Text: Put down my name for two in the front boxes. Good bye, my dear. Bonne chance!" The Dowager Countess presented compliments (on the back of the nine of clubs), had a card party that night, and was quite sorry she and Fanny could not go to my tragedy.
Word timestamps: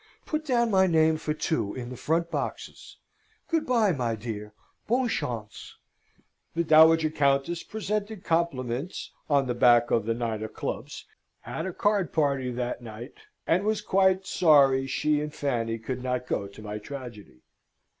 Put 0.25 0.45
down 0.47 0.71
my 0.71 0.87
name 0.87 1.17
for 1.17 1.31
two 1.31 1.75
in 1.75 1.91
the 1.91 1.95
front 1.95 2.31
boxes. 2.31 2.97
Good 3.47 3.67
bye, 3.67 3.91
my 3.91 4.15
dear. 4.15 4.51
Bonne 4.87 5.07
chance!" 5.09 5.77
The 6.55 6.63
Dowager 6.63 7.11
Countess 7.11 7.61
presented 7.61 8.23
compliments 8.23 9.11
(on 9.29 9.45
the 9.45 9.53
back 9.53 9.91
of 9.91 10.07
the 10.07 10.15
nine 10.15 10.41
of 10.41 10.55
clubs), 10.55 11.05
had 11.41 11.67
a 11.67 11.71
card 11.71 12.11
party 12.11 12.49
that 12.51 12.81
night, 12.81 13.13
and 13.45 13.63
was 13.63 13.81
quite 13.81 14.25
sorry 14.25 14.87
she 14.87 15.21
and 15.21 15.35
Fanny 15.35 15.77
could 15.77 16.01
not 16.01 16.25
go 16.25 16.47
to 16.47 16.61
my 16.63 16.79
tragedy. 16.79 17.43